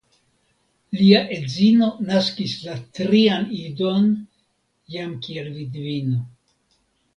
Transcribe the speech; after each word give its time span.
Lia 1.01 1.19
edzino 1.35 1.89
naskis 2.07 2.55
la 2.63 2.75
trian 3.01 3.47
idon 3.59 4.09
jam 4.97 5.15
kiel 5.29 5.55
vidvino. 5.61 6.27